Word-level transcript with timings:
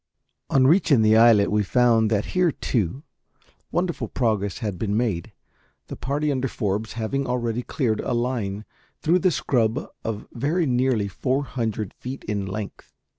On 0.49 0.65
reaching 0.65 1.03
the 1.03 1.15
islet 1.15 1.51
we 1.51 1.61
found 1.61 2.09
that 2.09 2.25
here, 2.33 2.51
too, 2.51 3.03
wonderful 3.71 4.07
progress 4.07 4.57
had 4.57 4.79
been 4.79 4.97
made, 4.97 5.31
the 5.89 5.95
party 5.95 6.31
under 6.31 6.47
Forbes 6.47 6.93
having 6.93 7.27
already 7.27 7.61
cleared 7.61 7.99
a 7.99 8.13
line 8.15 8.65
through 9.03 9.19
the 9.19 9.29
scrub 9.29 9.79
of 10.03 10.27
very 10.31 10.65
nearly 10.65 11.07
four 11.07 11.43
hundred 11.43 11.93
feet 11.93 12.23
in 12.23 12.47
length. 12.47 12.91